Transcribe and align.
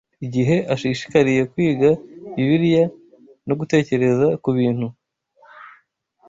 Igihe 0.25 0.55
ashishikariye 0.73 1.41
kwiga 1.51 1.89
Bibiliya 2.35 2.85
no 3.47 3.53
gutekereza 3.59 4.27
ku 4.43 4.49
bintu 4.57 4.87